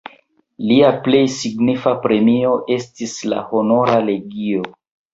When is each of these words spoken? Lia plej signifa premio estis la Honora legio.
Lia 0.69 0.89
plej 1.07 1.19
signifa 1.33 1.95
premio 2.07 2.57
estis 2.79 3.17
la 3.31 3.47
Honora 3.55 4.03
legio. 4.11 4.69